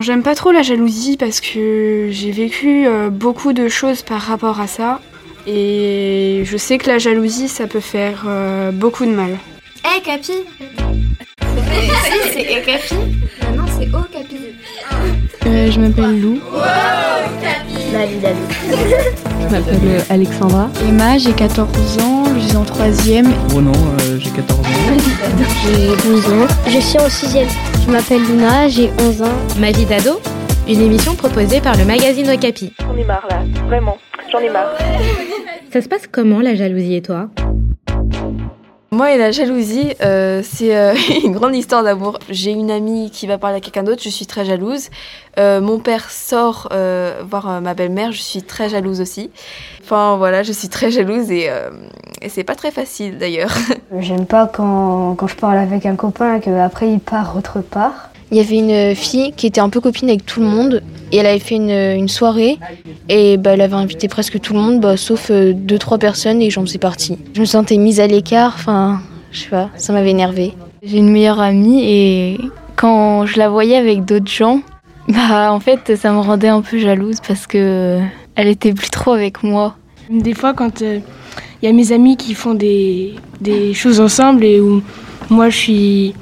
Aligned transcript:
J'aime 0.00 0.22
pas 0.22 0.34
trop 0.36 0.52
la 0.52 0.62
jalousie 0.62 1.16
parce 1.16 1.40
que 1.40 2.08
j'ai 2.10 2.30
vécu 2.30 2.86
euh, 2.86 3.10
beaucoup 3.10 3.52
de 3.52 3.68
choses 3.68 4.02
par 4.02 4.20
rapport 4.20 4.60
à 4.60 4.68
ça. 4.68 5.00
Et 5.46 6.42
je 6.44 6.56
sais 6.56 6.78
que 6.78 6.88
la 6.88 6.98
jalousie, 6.98 7.48
ça 7.48 7.66
peut 7.66 7.80
faire 7.80 8.24
euh, 8.28 8.70
beaucoup 8.70 9.04
de 9.04 9.10
mal. 9.10 9.38
Hé, 9.84 9.96
hey, 9.96 10.02
Capi 10.02 10.32
C'est 12.32 12.42
hey, 12.42 12.64
Capi? 12.64 12.94
Non, 13.56 13.64
c'est 13.78 13.88
Oh, 13.92 14.04
Capi. 14.12 14.36
Euh, 15.46 15.70
je 15.70 15.80
m'appelle 15.80 16.20
Lou. 16.20 16.34
Wow, 16.52 16.60
Ma 17.92 18.06
vie 18.06 18.16
d'amis. 18.18 18.38
Je 19.40 19.46
m'appelle 19.54 20.04
Alexandra. 20.10 20.68
Emma, 20.86 21.16
j'ai 21.18 21.32
14 21.32 21.98
ans, 22.00 22.24
je 22.34 22.40
suis 22.48 22.56
en 22.56 22.64
3ème. 22.64 23.28
Ronan, 23.52 23.72
euh, 23.72 24.18
j'ai 24.18 24.30
14 24.30 24.60
ans. 24.60 24.62
J'ai 25.64 26.08
12 26.08 26.26
ans. 26.26 26.46
Je 26.66 26.78
suis 26.78 26.98
en 26.98 27.06
6ème. 27.08 27.48
Je 27.86 27.90
m'appelle 27.90 28.22
Luna, 28.24 28.68
j'ai 28.68 28.90
11 29.00 29.22
ans. 29.22 29.36
Ma 29.58 29.70
vie 29.70 29.86
d'ado 29.86 30.20
Une 30.68 30.80
émission 30.82 31.14
proposée 31.14 31.60
par 31.60 31.76
le 31.76 31.84
magazine 31.84 32.30
Okapi. 32.30 32.72
J'en 32.80 32.96
ai 32.96 33.04
marre 33.04 33.26
là, 33.30 33.40
vraiment, 33.66 33.96
j'en 34.30 34.38
ai 34.40 34.50
marre. 34.50 34.72
Ça 35.72 35.80
se 35.80 35.88
passe 35.88 36.06
comment 36.10 36.40
la 36.40 36.54
jalousie 36.54 36.94
et 36.96 37.02
toi? 37.02 37.28
Moi 38.90 39.12
et 39.12 39.18
la 39.18 39.30
jalousie, 39.32 39.94
euh, 40.02 40.40
c'est 40.42 40.74
euh, 40.74 40.94
une 41.24 41.32
grande 41.32 41.54
histoire 41.54 41.84
d'amour. 41.84 42.18
J'ai 42.30 42.52
une 42.52 42.70
amie 42.70 43.10
qui 43.10 43.26
va 43.26 43.36
parler 43.36 43.58
à 43.58 43.60
quelqu'un 43.60 43.82
d'autre, 43.82 44.02
je 44.02 44.08
suis 44.08 44.24
très 44.26 44.44
jalouse. 44.46 44.88
Euh, 45.38 45.60
mon 45.60 45.78
père 45.78 46.10
sort 46.10 46.68
voir 47.28 47.60
ma 47.60 47.74
belle-mère, 47.74 48.12
je 48.12 48.22
suis 48.22 48.42
très 48.42 48.68
jalouse 48.68 49.00
aussi. 49.00 49.30
Enfin 49.84 50.16
voilà, 50.16 50.42
je 50.42 50.52
suis 50.52 50.68
très 50.68 50.90
jalouse 50.90 51.30
et, 51.30 51.50
et 52.22 52.28
c'est 52.28 52.44
pas 52.44 52.54
très 52.54 52.70
facile 52.70 53.18
d'ailleurs. 53.18 53.54
J'aime 54.00 54.26
pas 54.26 54.46
quand, 54.46 55.14
quand 55.16 55.26
je 55.26 55.36
parle 55.36 55.58
avec 55.58 55.86
un 55.86 55.96
copain 55.96 56.36
et 56.36 56.40
qu'après 56.40 56.90
il 56.90 57.00
part 57.00 57.36
autre 57.36 57.60
part. 57.60 58.07
Il 58.30 58.36
y 58.36 58.40
avait 58.40 58.56
une 58.56 58.94
fille 58.94 59.32
qui 59.36 59.46
était 59.46 59.60
un 59.60 59.70
peu 59.70 59.80
copine 59.80 60.08
avec 60.08 60.26
tout 60.26 60.40
le 60.40 60.46
monde 60.46 60.82
et 61.12 61.16
elle 61.16 61.26
avait 61.26 61.38
fait 61.38 61.54
une, 61.56 61.70
une 61.70 62.08
soirée 62.08 62.58
et 63.08 63.36
bah, 63.38 63.52
elle 63.54 63.60
avait 63.60 63.74
invité 63.74 64.08
presque 64.08 64.38
tout 64.40 64.52
le 64.52 64.60
monde 64.60 64.80
bah, 64.80 64.96
sauf 64.96 65.30
euh, 65.30 65.52
deux 65.54 65.78
trois 65.78 65.98
personnes 65.98 66.42
et 66.42 66.50
j'en 66.50 66.62
faisais 66.62 66.78
partie. 66.78 67.18
Je 67.34 67.40
me 67.40 67.46
sentais 67.46 67.78
mise 67.78 68.00
à 68.00 68.06
l'écart, 68.06 68.52
enfin 68.54 69.00
je 69.30 69.40
sais 69.40 69.48
pas, 69.48 69.70
ça 69.76 69.92
m'avait 69.92 70.10
énervée. 70.10 70.54
J'ai 70.82 70.98
une 70.98 71.10
meilleure 71.10 71.40
amie 71.40 71.82
et 71.84 72.38
quand 72.76 73.26
je 73.26 73.38
la 73.38 73.48
voyais 73.48 73.76
avec 73.76 74.04
d'autres 74.04 74.30
gens, 74.30 74.60
bah 75.08 75.52
en 75.52 75.60
fait 75.60 75.96
ça 75.96 76.12
me 76.12 76.18
rendait 76.18 76.48
un 76.48 76.60
peu 76.60 76.78
jalouse 76.78 77.16
parce 77.26 77.46
que 77.46 77.98
elle 78.34 78.48
était 78.48 78.72
plus 78.72 78.90
trop 78.90 79.12
avec 79.12 79.42
moi. 79.42 79.76
Des 80.10 80.34
fois 80.34 80.52
quand 80.52 80.80
il 80.80 80.86
euh, 80.86 80.98
y 81.62 81.66
a 81.66 81.72
mes 81.72 81.92
amis 81.92 82.16
qui 82.18 82.34
font 82.34 82.54
des, 82.54 83.14
des 83.40 83.72
choses 83.72 84.00
ensemble 84.00 84.44
et 84.44 84.60
où 84.60 84.82
moi 85.30 85.48
je 85.48 85.56
suis 85.56 86.14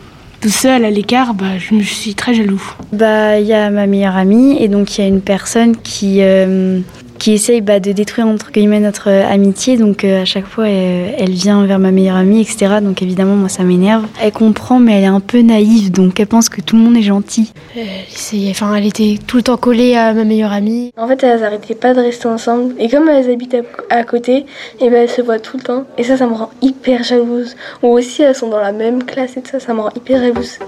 tout 0.47 0.52
seul 0.52 0.84
à 0.84 0.91
l'écart, 0.91 1.34
bah, 1.34 1.58
je 1.58 1.75
me 1.75 1.83
suis 1.83 2.14
très 2.14 2.33
jaloux. 2.33 2.62
Bah, 2.92 3.41
il 3.41 3.48
y 3.48 3.52
a 3.52 3.69
ma 3.69 3.89
meilleure 3.89 4.14
amie 4.14 4.56
et 4.62 4.69
donc 4.69 4.97
il 4.97 5.00
y 5.00 5.05
a 5.05 5.08
une 5.08 5.20
personne 5.20 5.77
qui 5.77 6.19
euh, 6.20 6.78
qui 7.19 7.33
essaye 7.33 7.61
bah, 7.61 7.81
de 7.81 7.92
détruire 7.92 8.27
entre 8.27 8.50
guillemets 8.50 8.81
notre 8.81 9.11
euh, 9.11 9.27
amitié. 9.28 9.77
Donc 9.77 10.05
euh, 10.05 10.22
à 10.22 10.25
chaque 10.25 10.47
fois, 10.47 10.69
elle, 10.69 11.14
elle, 11.19 11.31
vient 11.31 11.64
vers 11.67 11.78
ma 11.78 11.91
meilleure 11.91 12.17
amie, 12.17 12.41
etc. 12.41 12.77
Donc 12.83 13.03
évidemment, 13.03 13.34
moi, 13.34 13.48
ça 13.48 13.62
m'énerve. 13.62 14.06
Elle 14.22 14.33
comprend, 14.33 14.78
mais 14.78 14.98
elle 14.98 15.05
est 15.05 15.06
un 15.06 15.20
peu 15.20 15.41
naïve, 15.41 15.91
donc 15.91 16.19
elle 16.20 16.27
pense 16.27 16.48
que 16.48 16.61
tout 16.61 16.77
le 16.77 16.83
monde 16.83 16.97
est 16.97 17.03
gentil. 17.03 17.53
Euh, 17.77 18.50
enfin, 18.50 18.75
elle 18.75 18.87
était 18.87 19.19
tout 19.27 19.37
le 19.37 19.42
temps 19.42 19.56
collée 19.56 19.94
à 19.94 20.12
ma 20.12 20.25
meilleure 20.25 20.53
amie. 20.53 20.92
En 20.97 21.09
fait, 21.09 21.22
elles 21.22 21.41
n'arrêtaient 21.41 21.75
pas 21.75 21.94
de 21.94 22.00
rester 22.00 22.28
ensemble. 22.28 22.75
Et 22.78 22.89
comme 22.89 23.09
elles 23.09 23.31
habitent 23.31 23.56
à, 23.91 23.97
à 23.97 24.05
côté, 24.05 24.47
et 24.81 24.91
ben 24.91 25.03
elles 25.03 25.11
se 25.11 25.22
voient 25.22 25.39
tout 25.39 25.56
le 25.56 25.62
temps. 25.62 25.84
Et 25.98 26.05
ça, 26.05 26.17
ça 26.17 26.27
me 26.27 26.34
rend 26.34 26.50
hyper 26.62 27.03
jalouse. 27.03 27.56
Ou 27.83 27.89
aussi, 27.89 28.22
elles 28.22 28.34
sont 28.34 28.48
dans 28.48 28.61
la 28.61 28.72
même 28.72 29.05
classe 29.05 29.37
et 29.37 29.42
tout 29.42 29.50
ça, 29.50 29.61
ça 29.61 29.75
me 29.75 29.81
rend 29.81 29.91
hyper 29.97 30.20
jalouse. 30.20 30.59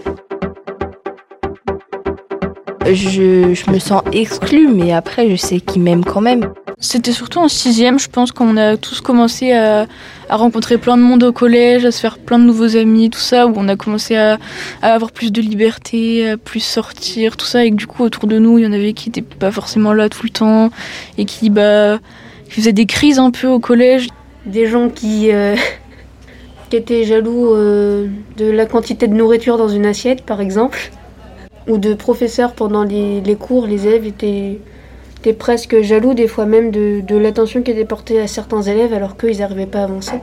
Je, 2.86 3.54
je, 3.54 3.70
me 3.70 3.78
sens 3.78 4.02
exclue, 4.12 4.68
mais 4.68 4.92
après, 4.92 5.28
je 5.30 5.36
sais 5.36 5.60
qu'ils 5.60 5.82
m'aiment 5.82 6.04
quand 6.04 6.20
même. 6.20 6.52
C'était 6.78 7.12
surtout 7.12 7.40
en 7.40 7.48
sixième, 7.48 7.98
je 7.98 8.08
pense, 8.08 8.32
qu'on 8.32 8.56
a 8.56 8.76
tous 8.76 9.00
commencé 9.00 9.52
à, 9.52 9.86
à, 10.28 10.36
rencontrer 10.36 10.78
plein 10.78 10.96
de 10.96 11.02
monde 11.02 11.22
au 11.24 11.32
collège, 11.32 11.84
à 11.84 11.90
se 11.90 12.00
faire 12.00 12.18
plein 12.18 12.38
de 12.38 12.44
nouveaux 12.44 12.76
amis, 12.76 13.10
tout 13.10 13.18
ça, 13.18 13.46
où 13.46 13.52
on 13.56 13.68
a 13.68 13.76
commencé 13.76 14.16
à, 14.16 14.38
à 14.80 14.94
avoir 14.94 15.10
plus 15.10 15.32
de 15.32 15.42
liberté, 15.42 16.30
à 16.30 16.36
plus 16.36 16.60
sortir, 16.60 17.36
tout 17.36 17.46
ça, 17.46 17.64
et 17.64 17.70
que 17.70 17.76
du 17.76 17.86
coup, 17.86 18.04
autour 18.04 18.26
de 18.26 18.38
nous, 18.38 18.58
il 18.58 18.64
y 18.64 18.66
en 18.66 18.72
avait 18.72 18.92
qui 18.92 19.08
n'étaient 19.08 19.22
pas 19.22 19.50
forcément 19.50 19.92
là 19.92 20.08
tout 20.08 20.22
le 20.22 20.30
temps, 20.30 20.70
et 21.18 21.24
qui, 21.24 21.50
bah, 21.50 21.98
qui 22.46 22.52
faisaient 22.52 22.72
des 22.72 22.86
crises 22.86 23.18
un 23.18 23.32
peu 23.32 23.48
au 23.48 23.58
collège. 23.58 24.08
Des 24.46 24.66
gens 24.66 24.88
qui, 24.88 25.30
euh, 25.32 25.56
qui 26.70 26.76
étaient 26.76 27.04
jaloux 27.04 27.54
euh, 27.54 28.06
de 28.38 28.50
la 28.50 28.64
quantité 28.66 29.08
de 29.08 29.14
nourriture 29.14 29.58
dans 29.58 29.68
une 29.68 29.84
assiette, 29.84 30.24
par 30.24 30.40
exemple 30.40 30.90
ou 31.68 31.78
de 31.78 31.94
professeurs 31.94 32.52
pendant 32.54 32.82
les, 32.82 33.36
cours, 33.38 33.66
les 33.66 33.86
élèves 33.86 34.06
étaient, 34.06 34.58
étaient 35.20 35.32
presque 35.32 35.80
jaloux 35.82 36.14
des 36.14 36.26
fois 36.26 36.46
même 36.46 36.70
de, 36.70 37.00
de 37.00 37.16
l'attention 37.16 37.62
qui 37.62 37.70
était 37.70 37.84
portée 37.84 38.20
à 38.20 38.26
certains 38.26 38.62
élèves 38.62 38.92
alors 38.92 39.16
qu'ils 39.16 39.38
n'arrivaient 39.38 39.66
pas 39.66 39.80
à 39.80 39.84
avancer. 39.84 40.20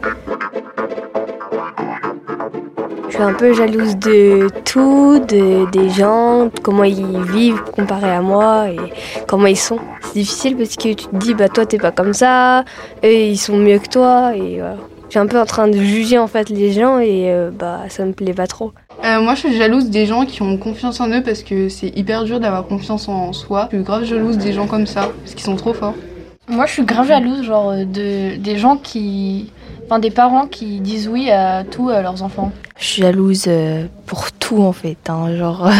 Je 3.07 3.13
suis 3.21 3.23
un 3.23 3.33
peu 3.33 3.53
jalouse 3.53 3.95
de 3.95 4.49
tout, 4.65 5.19
de, 5.19 5.71
des 5.71 5.89
gens, 5.89 6.49
comment 6.63 6.83
ils 6.83 7.21
vivent 7.23 7.63
comparé 7.73 8.11
à 8.11 8.19
moi 8.21 8.69
et 8.69 8.77
comment 9.25 9.45
ils 9.45 9.55
sont. 9.55 9.79
C'est 10.01 10.19
difficile 10.19 10.57
parce 10.57 10.75
que 10.75 10.89
tu 10.89 10.95
te 10.95 11.15
dis 11.15 11.33
bah 11.33 11.47
toi 11.47 11.65
t'es 11.65 11.77
pas 11.77 11.91
comme 11.91 12.11
ça, 12.11 12.65
et 13.03 13.29
ils 13.29 13.37
sont 13.37 13.55
mieux 13.55 13.79
que 13.79 13.87
toi 13.87 14.35
et 14.35 14.59
voilà. 14.59 14.75
Je 15.05 15.11
suis 15.11 15.19
un 15.19 15.27
peu 15.27 15.39
en 15.39 15.45
train 15.45 15.69
de 15.69 15.77
juger 15.77 16.17
en 16.17 16.27
fait 16.27 16.49
les 16.49 16.73
gens 16.73 16.99
et 16.99 17.31
euh, 17.31 17.51
bah 17.51 17.83
ça 17.87 18.03
me 18.03 18.11
plaît 18.11 18.33
pas 18.33 18.47
trop. 18.47 18.73
Euh, 19.03 19.21
moi, 19.21 19.35
je 19.35 19.41
suis 19.41 19.57
jalouse 19.57 19.89
des 19.89 20.05
gens 20.05 20.25
qui 20.25 20.41
ont 20.41 20.57
confiance 20.57 20.99
en 20.99 21.09
eux 21.09 21.21
parce 21.21 21.43
que 21.43 21.69
c'est 21.69 21.95
hyper 21.97 22.23
dur 22.23 22.39
d'avoir 22.39 22.65
confiance 22.65 23.07
en 23.07 23.33
soi. 23.33 23.67
Je 23.71 23.77
suis 23.77 23.85
grave 23.85 24.03
jalouse 24.05 24.37
des 24.37 24.53
gens 24.53 24.67
comme 24.67 24.87
ça 24.87 25.11
parce 25.21 25.35
qu'ils 25.35 25.45
sont 25.45 25.55
trop 25.55 25.73
forts. 25.73 25.95
Moi, 26.47 26.65
je 26.65 26.73
suis 26.73 26.85
grave 26.85 27.07
jalouse, 27.07 27.43
genre, 27.43 27.73
de, 27.73 28.37
des 28.37 28.57
gens 28.57 28.77
qui. 28.77 29.51
Enfin, 29.85 29.99
des 29.99 30.09
parents 30.09 30.47
qui 30.47 30.79
disent 30.79 31.07
oui 31.07 31.29
à 31.29 31.63
tout 31.63 31.89
à 31.89 32.01
leurs 32.01 32.23
enfants. 32.23 32.51
Je 32.77 32.85
suis 32.85 33.01
jalouse 33.03 33.45
euh, 33.47 33.85
pour 34.05 34.31
tout 34.31 34.61
en 34.61 34.73
fait. 34.73 34.97
Hein. 35.09 35.35
Genre, 35.35 35.67
euh, 35.67 35.71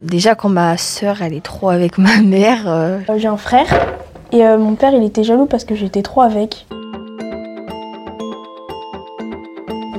déjà 0.00 0.34
quand 0.34 0.48
ma 0.48 0.78
soeur 0.78 1.20
elle 1.20 1.34
est 1.34 1.44
trop 1.44 1.68
avec 1.68 1.98
ma 1.98 2.22
mère. 2.22 2.64
Euh... 2.66 2.98
J'ai 3.18 3.28
un 3.28 3.36
frère 3.36 3.66
et 4.32 4.42
mon 4.56 4.74
père 4.74 4.94
il 4.94 5.04
était 5.04 5.24
jaloux 5.24 5.46
parce 5.46 5.64
que 5.64 5.74
j'étais 5.74 6.02
trop 6.02 6.22
avec. 6.22 6.66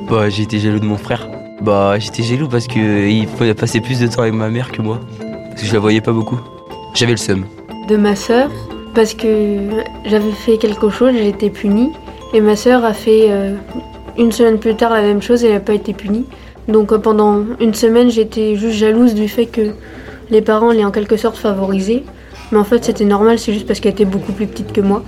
Bah, 0.10 0.30
j'ai 0.30 0.44
été 0.44 0.60
jaloux 0.60 0.80
de 0.80 0.86
mon 0.86 0.98
frère. 0.98 1.28
Bah, 1.66 1.98
j'étais 1.98 2.22
jaloux 2.22 2.48
parce 2.48 2.68
qu'il 2.68 3.28
passait 3.58 3.82
plus 3.82 4.00
de 4.00 4.06
temps 4.06 4.22
avec 4.22 4.36
ma 4.36 4.50
mère 4.50 4.72
que 4.72 4.84
moi. 4.84 5.00
Parce 5.50 5.64
que 5.64 5.68
je 5.68 5.74
la 5.74 5.80
voyais 5.80 6.00
pas 6.00 6.12
beaucoup. 6.12 6.40
J'avais 6.94 7.14
le 7.14 7.18
seum. 7.18 7.44
De 7.90 7.98
ma 7.98 8.16
sœur, 8.16 8.52
parce 8.94 9.16
que 9.16 9.58
j'avais 10.06 10.32
fait 10.32 10.60
quelque 10.60 10.92
chose, 10.92 11.14
j'ai 11.14 11.28
été 11.28 11.50
punie. 11.50 11.92
Et 12.36 12.42
ma 12.42 12.56
sœur 12.56 12.86
a 12.86 12.94
fait 12.94 13.32
euh, 13.32 13.56
une 14.16 14.32
semaine 14.32 14.60
plus 14.60 14.76
tard 14.76 14.94
la 14.94 15.02
même 15.02 15.24
chose 15.24 15.44
et 15.44 15.48
elle 15.48 15.54
n'a 15.56 15.60
pas 15.60 15.74
été 15.74 15.94
punie. 15.94 16.26
Donc 16.68 16.92
euh, 16.92 17.00
pendant 17.00 17.42
une 17.60 17.74
semaine, 17.74 18.12
j'étais 18.12 18.56
juste 18.56 18.78
jalouse 18.78 19.16
du 19.16 19.28
fait 19.28 19.48
que 19.48 19.72
les 20.30 20.44
parents 20.44 20.70
l'aient 20.70 20.86
en 20.86 20.92
quelque 20.92 21.18
sorte 21.18 21.38
favorisée. 21.38 22.04
Mais 22.52 22.60
en 22.60 22.64
fait, 22.64 22.86
c'était 22.86 23.06
normal, 23.06 23.40
c'est 23.40 23.54
juste 23.54 23.66
parce 23.66 23.80
qu'elle 23.80 23.94
était 23.94 24.06
beaucoup 24.06 24.34
plus 24.34 24.46
petite 24.46 24.72
que 24.72 24.82
moi. 24.82 25.02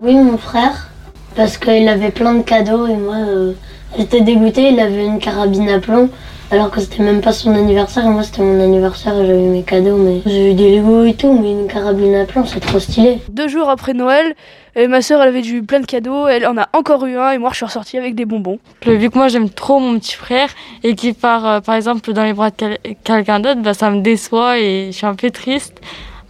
Oui, 0.00 0.16
mon 0.16 0.36
frère, 0.36 0.90
parce 1.34 1.58
qu'il 1.58 1.88
avait 1.88 2.10
plein 2.10 2.34
de 2.34 2.42
cadeaux 2.42 2.86
et 2.86 2.96
moi. 2.96 3.16
Euh... 3.16 3.52
J'étais 3.98 4.22
dégoûtée, 4.22 4.70
il 4.70 4.80
avait 4.80 5.04
une 5.04 5.18
carabine 5.18 5.68
à 5.68 5.78
plomb, 5.78 6.08
alors 6.50 6.70
que 6.70 6.80
c'était 6.80 7.02
même 7.02 7.20
pas 7.20 7.32
son 7.32 7.54
anniversaire, 7.54 8.06
et 8.06 8.08
moi 8.08 8.22
c'était 8.22 8.40
mon 8.40 8.58
anniversaire 8.58 9.20
et 9.20 9.26
j'avais 9.26 9.42
mes 9.42 9.64
cadeaux, 9.64 9.98
mais 9.98 10.22
j'ai 10.24 10.52
eu 10.52 10.54
des 10.54 10.78
Lego 10.78 11.04
et 11.04 11.12
tout, 11.12 11.38
mais 11.38 11.52
une 11.52 11.66
carabine 11.66 12.14
à 12.14 12.24
plomb 12.24 12.46
c'est 12.46 12.60
trop 12.60 12.78
stylé. 12.78 13.18
Deux 13.28 13.48
jours 13.48 13.68
après 13.68 13.92
Noël, 13.92 14.34
et 14.76 14.88
ma 14.88 15.02
soeur 15.02 15.20
elle 15.20 15.28
avait 15.28 15.42
eu 15.42 15.62
plein 15.62 15.80
de 15.80 15.84
cadeaux, 15.84 16.26
elle 16.26 16.46
en 16.46 16.56
a 16.56 16.70
encore 16.72 17.04
eu 17.04 17.18
un, 17.18 17.32
et 17.32 17.36
moi 17.36 17.50
je 17.50 17.56
suis 17.56 17.66
ressortie 17.66 17.98
avec 17.98 18.14
des 18.14 18.24
bonbons. 18.24 18.58
Vu 18.86 19.10
que 19.10 19.18
moi 19.18 19.28
j'aime 19.28 19.50
trop 19.50 19.78
mon 19.78 19.98
petit 19.98 20.14
frère, 20.14 20.48
et 20.82 20.94
qu'il 20.94 21.14
part 21.14 21.46
euh, 21.46 21.60
par 21.60 21.74
exemple 21.74 22.14
dans 22.14 22.24
les 22.24 22.32
bras 22.32 22.48
de 22.48 22.56
quel 22.56 22.78
quelqu'un 23.04 23.40
d'autre, 23.40 23.60
bah, 23.60 23.74
ça 23.74 23.90
me 23.90 24.00
déçoit 24.00 24.58
et 24.58 24.86
je 24.90 24.96
suis 24.96 25.06
un 25.06 25.14
peu 25.14 25.30
triste, 25.30 25.82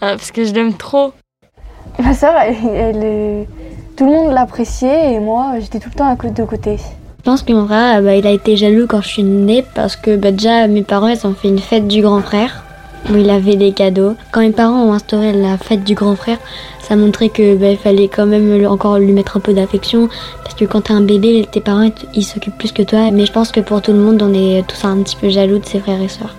euh, 0.03 0.17
parce 0.17 0.33
que 0.33 0.45
je 0.45 0.53
l'aime 0.53 0.75
trop. 0.75 1.13
Ma 2.01 2.13
soeur, 2.13 2.35
elle, 2.41 2.57
elle 2.75 3.05
est... 3.05 3.47
tout 4.03 4.09
le 4.09 4.17
monde 4.17 4.33
l'appréciait, 4.33 5.15
et 5.15 5.21
moi 5.21 5.53
j'étais 5.61 5.79
tout 5.79 5.89
le 5.89 5.95
temps 5.95 6.11
à 6.11 6.17
côté 6.17 6.43
de 6.43 6.45
côté. 6.45 6.77
Je 6.77 7.23
pense 7.23 7.43
que 7.43 7.53
mon 7.53 7.67
frère, 7.67 8.03
bah, 8.03 8.17
il 8.17 8.27
a 8.27 8.33
été 8.33 8.57
jaloux 8.57 8.89
quand 8.89 9.01
je 9.01 9.07
suis 9.07 9.23
née 9.23 9.65
parce 9.77 9.95
que 9.95 10.17
bah, 10.17 10.33
déjà 10.33 10.67
mes 10.67 10.83
parents 10.83 11.07
ils 11.07 11.25
ont 11.25 11.35
fait 11.35 11.47
une 11.47 11.61
fête 11.61 11.87
du 11.87 12.03
grand 12.03 12.21
frère 12.21 12.65
où 13.09 13.17
il 13.17 13.31
avait 13.31 13.55
des 13.55 13.71
cadeaux. 13.71 14.15
Quand 14.33 14.41
mes 14.41 14.51
parents 14.51 14.83
ont 14.83 14.93
instauré 14.93 15.33
la 15.33 15.57
fête 15.57 15.85
du 15.85 15.95
grand 15.95 16.17
frère, 16.17 16.39
ça 16.81 16.97
montrait 16.97 17.29
que 17.29 17.55
bah, 17.55 17.77
fallait 17.77 18.09
quand 18.09 18.27
même 18.27 18.67
encore 18.67 18.99
lui 18.99 19.13
mettre 19.13 19.37
un 19.37 19.41
peu 19.41 19.53
d'affection 19.53 20.09
parce 20.43 20.57
que 20.57 20.65
quand 20.65 20.81
t'es 20.81 20.93
un 20.93 21.03
bébé, 21.03 21.47
tes 21.53 21.61
parents 21.61 21.89
ils 22.13 22.25
s'occupent 22.25 22.59
plus 22.59 22.73
que 22.73 22.83
toi. 22.83 23.13
Mais 23.13 23.25
je 23.25 23.33
pense 23.33 23.53
que 23.53 23.61
pour 23.61 23.83
tout 23.83 23.93
le 23.93 23.99
monde, 23.99 24.21
on 24.21 24.35
est 24.35 24.67
tous 24.67 24.85
un 24.85 25.01
petit 25.05 25.15
peu 25.15 25.29
jaloux 25.29 25.61
de 25.61 25.65
ses 25.65 25.79
frères 25.79 26.03
et 26.03 26.09
sœurs. 26.09 26.35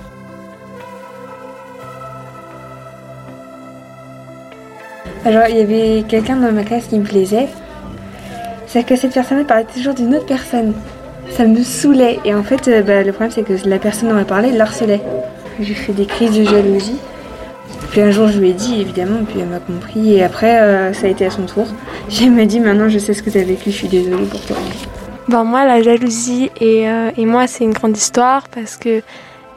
Alors 5.25 5.43
il 5.49 5.57
y 5.57 5.61
avait 5.61 6.03
quelqu'un 6.07 6.35
dans 6.35 6.51
ma 6.51 6.63
classe 6.63 6.87
qui 6.87 6.99
me 6.99 7.05
plaisait 7.05 7.47
c'est 8.73 8.83
que 8.83 8.95
cette 8.95 9.13
personne 9.13 9.45
parlait 9.45 9.67
toujours 9.71 9.93
d'une 9.93 10.15
autre 10.15 10.25
personne. 10.25 10.73
Ça 11.29 11.45
me 11.45 11.61
saoulait. 11.61 12.19
Et 12.25 12.33
en 12.33 12.41
fait, 12.41 12.67
euh, 12.67 12.81
bah, 12.81 13.03
le 13.03 13.11
problème, 13.11 13.29
c'est 13.29 13.43
que 13.43 13.53
la 13.69 13.77
personne 13.77 14.09
dont 14.09 14.17
elle 14.17 14.25
parlait 14.25 14.51
l'harcelait. 14.51 15.01
J'ai 15.59 15.75
fait 15.75 15.93
des 15.93 16.07
crises 16.07 16.35
de 16.35 16.43
jalousie. 16.43 16.97
Puis 17.91 18.01
un 18.01 18.09
jour, 18.09 18.29
je 18.29 18.39
lui 18.39 18.49
ai 18.49 18.53
dit, 18.53 18.81
évidemment, 18.81 19.23
puis 19.25 19.41
elle 19.41 19.49
m'a 19.49 19.59
compris. 19.59 20.15
Et 20.15 20.23
après, 20.23 20.59
euh, 20.59 20.91
ça 20.91 21.05
a 21.05 21.09
été 21.11 21.23
à 21.23 21.29
son 21.29 21.43
tour. 21.43 21.67
Elle 22.19 22.31
m'a 22.31 22.45
dit, 22.45 22.59
maintenant, 22.59 22.89
je 22.89 22.97
sais 22.97 23.13
ce 23.13 23.21
que 23.21 23.29
tu 23.29 23.37
as 23.37 23.43
vécu, 23.43 23.69
je 23.69 23.75
suis 23.75 23.87
désolée 23.87 24.25
pour 24.25 24.41
toi. 24.41 24.57
Ben 25.27 25.43
moi, 25.43 25.65
la 25.65 25.83
jalousie 25.83 26.49
et, 26.59 26.89
euh, 26.89 27.11
et 27.15 27.27
moi, 27.27 27.45
c'est 27.45 27.63
une 27.63 27.73
grande 27.73 27.95
histoire 27.95 28.47
parce 28.49 28.75
que 28.75 29.03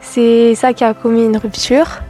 c'est 0.02 0.54
ça 0.54 0.74
qui 0.74 0.84
a 0.84 0.92
commis 0.92 1.24
une 1.24 1.38
rupture. 1.38 2.02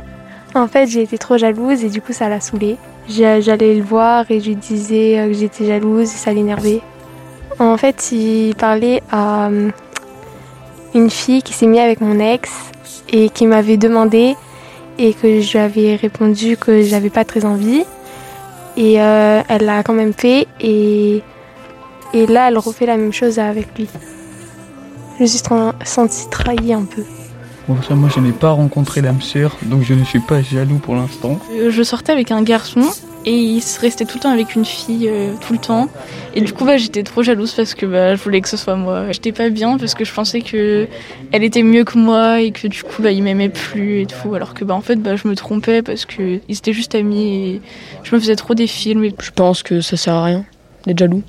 En 0.56 0.67
fait, 0.67 0.88
j'ai 0.88 1.03
été 1.03 1.19
trop 1.19 1.38
jalouse 1.38 1.85
et 1.85 1.88
du 1.88 2.03
coup, 2.03 2.12
ça 2.12 2.29
l'a 2.29 2.41
saoulée. 2.41 2.76
J'allais 3.08 3.75
le 3.76 3.82
voir 3.82 4.29
et 4.31 4.41
je 4.41 4.49
lui 4.49 4.56
disais 4.56 5.19
euh, 5.19 5.29
que 5.29 5.35
j'étais 5.35 5.64
jalouse 5.67 6.12
et 6.12 6.17
ça 6.17 6.32
l'énervait. 6.32 6.81
En 7.58 7.76
fait, 7.76 8.11
il 8.12 8.55
parlait 8.56 9.03
à 9.11 9.47
euh, 9.47 9.70
une 10.94 11.08
fille 11.08 11.43
qui 11.43 11.53
s'est 11.53 11.67
mise 11.67 11.81
avec 11.81 12.00
mon 12.00 12.19
ex 12.19 12.50
et 13.11 13.31
qui 13.31 13.47
m'avait 13.47 13.76
demandé 13.76 14.35
et 14.99 15.14
que 15.14 15.41
je 15.41 15.53
lui 15.53 15.58
avais 15.58 15.94
répondu 15.94 16.56
que 16.56 16.82
j'avais 16.82 17.11
pas 17.11 17.25
très 17.25 17.44
envie. 17.44 17.85
Et 18.76 19.00
euh, 19.00 19.41
elle 19.49 19.64
l'a 19.64 19.82
quand 19.82 19.94
même 19.94 20.12
fait 20.12 20.49
et, 20.61 21.23
et 22.12 22.26
là, 22.26 22.49
elle 22.49 22.58
refait 22.58 22.87
la 22.87 22.97
même 22.97 23.12
chose 23.12 23.38
avec 23.38 23.69
lui. 23.79 23.88
Je 25.19 25.23
me 25.23 25.26
suis 25.26 25.41
sentie 25.85 26.29
trahie 26.29 26.75
un 26.75 26.85
peu. 26.85 27.03
Bon, 27.68 27.76
ça, 27.82 27.96
moi, 27.96 28.08
je 28.14 28.20
n'ai 28.20 28.30
pas 28.32 28.50
rencontré 28.50 29.00
l'âme 29.00 29.20
sœur, 29.20 29.56
donc 29.62 29.82
je 29.82 29.92
ne 29.94 30.04
suis 30.04 30.20
pas 30.20 30.40
jaloux 30.40 30.78
pour 30.78 30.94
l'instant. 30.94 31.40
Euh, 31.50 31.70
Je 31.70 31.82
sortais 31.82 32.12
avec 32.12 32.30
un 32.30 32.42
garçon 32.42 32.82
et 33.24 33.36
il 33.36 33.60
se 33.60 33.80
restait 33.80 34.04
tout 34.04 34.18
le 34.18 34.22
temps 34.22 34.30
avec 34.30 34.54
une 34.54 34.64
fille, 34.64 35.08
euh, 35.08 35.32
tout 35.40 35.52
le 35.52 35.58
temps. 35.58 35.88
Et 36.36 36.42
du 36.42 36.52
coup, 36.52 36.64
bah, 36.64 36.76
j'étais 36.76 37.02
trop 37.02 37.24
jalouse 37.24 37.52
parce 37.54 37.74
que 37.74 37.84
bah, 37.84 38.14
je 38.14 38.22
voulais 38.22 38.40
que 38.40 38.48
ce 38.48 38.56
soit 38.56 38.76
moi. 38.76 39.10
J'étais 39.10 39.32
pas 39.32 39.50
bien 39.50 39.78
parce 39.78 39.94
que 39.94 40.04
je 40.04 40.12
pensais 40.12 40.42
que 40.42 40.86
elle 41.32 41.42
était 41.42 41.64
mieux 41.64 41.82
que 41.82 41.98
moi 41.98 42.40
et 42.40 42.52
que 42.52 42.68
du 42.68 42.84
coup, 42.84 43.02
bah, 43.02 43.10
il 43.10 43.24
m'aimait 43.24 43.48
plus 43.48 44.02
et 44.02 44.06
tout. 44.06 44.32
Alors 44.36 44.54
que 44.54 44.64
bah, 44.64 44.74
en 44.74 44.80
fait, 44.80 44.96
bah, 44.96 45.16
je 45.16 45.26
me 45.26 45.34
trompais 45.34 45.82
parce 45.82 46.04
que 46.04 46.38
ils 46.48 46.56
étaient 46.56 46.72
juste 46.72 46.94
amis 46.94 47.48
et 47.48 47.60
je 48.04 48.14
me 48.14 48.20
faisais 48.20 48.36
trop 48.36 48.54
des 48.54 48.69
films. 48.69 49.02
Et... 49.02 49.14
Je 49.20 49.30
pense 49.32 49.64
que 49.64 49.80
ça 49.80 49.96
sert 49.96 50.14
à 50.14 50.24
rien 50.24 50.44
d'être 50.86 50.98
jaloux. 51.00 51.24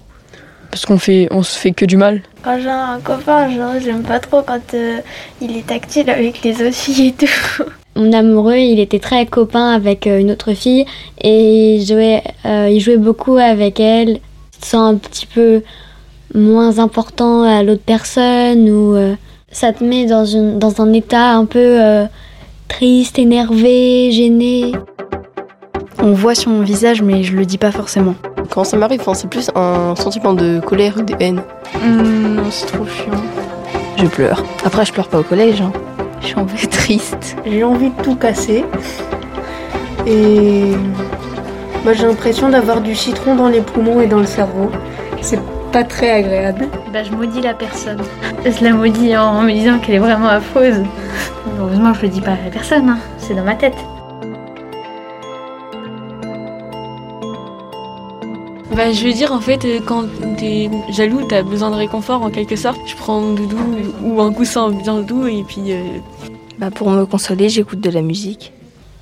Parce 0.71 0.85
qu'on 0.85 0.97
fait, 0.97 1.27
on 1.31 1.43
se 1.43 1.57
fait 1.57 1.71
que 1.71 1.85
du 1.85 1.97
mal. 1.97 2.21
Quand 2.43 2.59
j'ai 2.59 2.69
un 2.69 2.99
copain, 3.03 3.49
genre, 3.49 3.73
j'aime 3.83 4.03
pas 4.03 4.19
trop 4.19 4.41
quand 4.41 4.73
euh, 4.73 4.99
il 5.41 5.57
est 5.57 5.65
tactile 5.67 6.09
avec 6.09 6.43
les 6.43 6.61
autres 6.61 6.75
filles 6.75 7.07
et 7.07 7.13
tout. 7.13 7.63
Mon 7.95 8.13
amoureux, 8.13 8.57
il 8.57 8.79
était 8.79 8.99
très 8.99 9.25
copain 9.25 9.71
avec 9.71 10.05
euh, 10.05 10.19
une 10.19 10.31
autre 10.31 10.53
fille 10.53 10.85
et 11.19 11.75
il 11.75 11.85
jouait, 11.85 12.23
euh, 12.45 12.69
il 12.71 12.79
jouait 12.79 12.97
beaucoup 12.97 13.37
avec 13.37 13.79
elle. 13.79 14.19
Il 14.71 14.77
un 14.77 14.95
petit 14.95 15.25
peu 15.25 15.61
moins 16.33 16.79
important 16.79 17.43
à 17.43 17.63
l'autre 17.63 17.83
personne 17.85 18.69
ou 18.69 18.95
euh, 18.95 19.15
ça 19.51 19.73
te 19.73 19.83
met 19.83 20.05
dans, 20.05 20.25
une, 20.25 20.59
dans 20.59 20.81
un 20.81 20.93
état 20.93 21.33
un 21.33 21.45
peu 21.45 21.59
euh, 21.81 22.05
triste, 22.67 23.17
énervé, 23.19 24.11
gêné. 24.11 24.73
On 25.99 26.11
voit 26.11 26.35
sur 26.35 26.51
mon 26.51 26.61
visage, 26.61 27.01
mais 27.01 27.23
je 27.23 27.35
le 27.35 27.45
dis 27.45 27.57
pas 27.57 27.71
forcément. 27.71 28.15
Quand 28.49 28.63
ça 28.63 28.77
m'arrive, 28.77 29.01
enfin, 29.01 29.13
c'est 29.13 29.29
plus 29.29 29.51
un 29.55 29.95
sentiment 29.95 30.33
de 30.33 30.59
colère 30.59 30.95
ou 30.97 31.01
de 31.03 31.13
haine. 31.19 31.41
Hum, 31.83 32.35
non, 32.35 32.43
c'est 32.49 32.65
trop 32.67 32.85
chiant. 32.85 33.11
Je 33.97 34.05
pleure. 34.07 34.43
Après, 34.65 34.85
je 34.85 34.93
pleure 34.93 35.07
pas 35.07 35.19
au 35.19 35.23
collège. 35.23 35.61
hein. 35.61 35.71
Je 36.21 36.27
suis 36.27 36.39
un 36.39 36.45
peu 36.45 36.67
triste. 36.67 37.35
J'ai 37.45 37.63
envie 37.63 37.89
de 37.89 38.01
tout 38.01 38.15
casser. 38.15 38.65
Et 40.07 40.71
moi 41.83 41.93
j'ai 41.93 42.05
l'impression 42.07 42.49
d'avoir 42.49 42.79
du 42.81 42.95
citron 42.95 43.35
dans 43.35 43.49
les 43.49 43.61
poumons 43.61 43.99
et 44.01 44.07
dans 44.07 44.19
le 44.19 44.25
cerveau. 44.25 44.71
C'est 45.21 45.39
pas 45.71 45.83
très 45.83 46.09
agréable. 46.11 46.67
Bah, 46.93 47.03
je 47.03 47.11
maudis 47.11 47.41
la 47.41 47.53
personne. 47.53 48.01
Je 48.45 48.63
la 48.63 48.71
maudis 48.71 49.15
en 49.17 49.41
me 49.41 49.51
disant 49.51 49.79
qu'elle 49.79 49.95
est 49.95 49.99
vraiment 49.99 50.27
affreuse. 50.29 50.81
Heureusement, 51.59 51.93
je 51.93 52.03
le 52.03 52.07
dis 52.07 52.21
pas 52.21 52.31
à 52.31 52.43
la 52.45 52.49
personne, 52.51 52.89
hein. 52.89 52.99
c'est 53.17 53.33
dans 53.35 53.43
ma 53.43 53.55
tête. 53.55 53.75
Bah, 58.77 58.91
je 58.93 59.03
veux 59.07 59.13
dire, 59.13 59.31
en 59.33 59.39
fait, 59.41 59.65
euh, 59.65 59.79
quand 59.83 60.03
t'es 60.37 60.69
jaloux, 60.91 61.21
t'as 61.27 61.41
besoin 61.41 61.71
de 61.71 61.75
réconfort 61.75 62.21
en 62.21 62.29
quelque 62.29 62.55
sorte. 62.55 62.77
Je 62.85 62.95
prends 62.95 63.19
un 63.23 63.33
doudou 63.33 63.57
ou 64.03 64.21
un 64.21 64.31
coussin 64.31 64.69
bien 64.69 65.01
doux 65.01 65.25
et 65.25 65.43
puis. 65.47 65.71
euh, 65.71 65.81
Bah, 66.59 66.69
pour 66.69 66.91
me 66.91 67.05
consoler, 67.05 67.49
j'écoute 67.49 67.79
de 67.81 67.89
la 67.89 68.01
musique. 68.03 68.53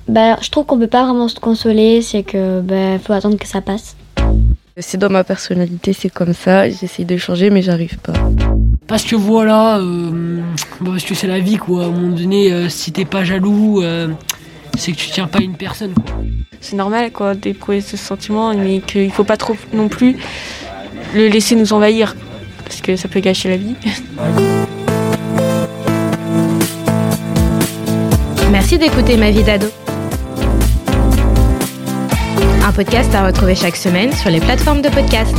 Bah, 0.08 0.38
je 0.40 0.48
trouve 0.50 0.64
qu'on 0.64 0.78
peut 0.78 0.86
pas 0.86 1.04
vraiment 1.04 1.28
se 1.28 1.38
consoler, 1.38 2.00
c'est 2.00 2.22
que 2.22 2.60
bah, 2.62 2.98
faut 2.98 3.12
attendre 3.12 3.36
que 3.38 3.46
ça 3.46 3.60
passe. 3.60 3.96
C'est 4.78 4.98
dans 4.98 5.10
ma 5.10 5.24
personnalité, 5.24 5.92
c'est 5.92 6.10
comme 6.10 6.32
ça. 6.34 6.68
J'essaye 6.70 7.04
de 7.04 7.16
changer, 7.18 7.50
mais 7.50 7.60
j'arrive 7.62 7.98
pas. 7.98 8.12
Parce 8.86 9.04
que 9.04 9.16
voilà, 9.16 9.78
euh, 9.78 10.40
bah, 10.80 10.92
parce 10.92 11.04
que 11.04 11.14
c'est 11.14 11.26
la 11.26 11.40
vie 11.40 11.56
quoi. 11.56 11.84
À 11.84 11.86
un 11.86 11.90
moment 11.90 12.16
donné, 12.16 12.50
euh, 12.52 12.68
si 12.70 12.92
t'es 12.92 13.04
pas 13.04 13.24
jaloux, 13.24 13.82
euh, 13.82 14.08
c'est 14.76 14.92
que 14.92 14.96
tu 14.96 15.10
tiens 15.10 15.26
pas 15.26 15.40
une 15.40 15.56
personne 15.56 15.94
quoi. 15.94 16.16
C'est 16.60 16.76
normal 16.76 17.12
quoi 17.12 17.34
d'éprouver 17.34 17.80
ce 17.80 17.96
sentiment, 17.96 18.54
mais 18.54 18.80
qu'il 18.80 19.10
faut 19.10 19.24
pas 19.24 19.36
trop 19.36 19.56
non 19.72 19.88
plus 19.88 20.16
le 21.14 21.28
laisser 21.28 21.54
nous 21.54 21.72
envahir, 21.72 22.16
parce 22.64 22.80
que 22.80 22.96
ça 22.96 23.08
peut 23.08 23.20
gâcher 23.20 23.48
la 23.48 23.56
vie. 23.56 23.74
Merci 28.50 28.78
d'écouter 28.78 29.16
Ma 29.16 29.30
vie 29.30 29.42
d'ado. 29.42 29.66
Un 32.64 32.72
podcast 32.72 33.14
à 33.14 33.26
retrouver 33.26 33.54
chaque 33.54 33.76
semaine 33.76 34.12
sur 34.12 34.30
les 34.30 34.40
plateformes 34.40 34.82
de 34.82 34.88
podcast. 34.88 35.34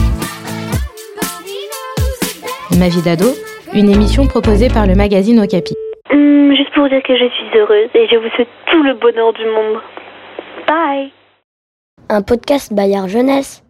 Ma 2.77 2.89
vie 2.89 3.01
d'ado, 3.01 3.35
une 3.73 3.89
émission 3.89 4.27
proposée 4.27 4.69
par 4.69 4.85
le 4.85 4.95
magazine 4.95 5.39
Okapi. 5.39 5.73
Hum, 6.11 6.53
juste 6.55 6.73
pour 6.73 6.87
dire 6.89 7.03
que 7.03 7.15
je 7.17 7.25
suis 7.29 7.57
heureuse 7.57 7.89
et 7.93 8.07
je 8.07 8.15
vous 8.17 8.29
souhaite 8.35 8.47
tout 8.71 8.83
le 8.83 8.93
bonheur 8.93 9.33
du 9.33 9.45
monde. 9.45 9.81
Bye 10.67 11.11
Un 12.09 12.21
podcast 12.21 12.73
Bayard 12.73 13.07
Jeunesse. 13.09 13.63